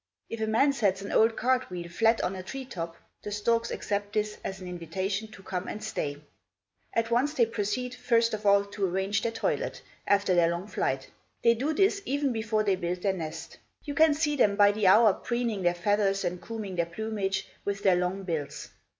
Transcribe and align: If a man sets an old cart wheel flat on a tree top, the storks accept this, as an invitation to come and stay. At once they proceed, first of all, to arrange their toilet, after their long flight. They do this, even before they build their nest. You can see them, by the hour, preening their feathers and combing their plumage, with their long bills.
If 0.31 0.41
a 0.41 0.47
man 0.47 0.73
sets 0.73 1.03
an 1.03 1.11
old 1.11 1.37
cart 1.37 1.69
wheel 1.69 1.87
flat 1.87 2.21
on 2.23 2.35
a 2.35 2.41
tree 2.41 2.65
top, 2.65 2.95
the 3.21 3.31
storks 3.31 3.69
accept 3.69 4.13
this, 4.13 4.39
as 4.43 4.59
an 4.59 4.67
invitation 4.67 5.27
to 5.27 5.43
come 5.43 5.67
and 5.67 5.83
stay. 5.83 6.17
At 6.95 7.11
once 7.11 7.35
they 7.35 7.45
proceed, 7.45 7.93
first 7.93 8.33
of 8.33 8.43
all, 8.43 8.65
to 8.65 8.83
arrange 8.89 9.21
their 9.21 9.31
toilet, 9.31 9.83
after 10.07 10.33
their 10.33 10.49
long 10.49 10.65
flight. 10.65 11.11
They 11.43 11.53
do 11.53 11.71
this, 11.75 12.01
even 12.05 12.33
before 12.33 12.63
they 12.63 12.75
build 12.75 13.03
their 13.03 13.13
nest. 13.13 13.59
You 13.83 13.93
can 13.93 14.15
see 14.15 14.35
them, 14.35 14.55
by 14.55 14.71
the 14.71 14.87
hour, 14.87 15.13
preening 15.13 15.61
their 15.61 15.75
feathers 15.75 16.25
and 16.25 16.41
combing 16.41 16.77
their 16.77 16.87
plumage, 16.87 17.47
with 17.63 17.83
their 17.83 17.95
long 17.97 18.23
bills. 18.23 18.69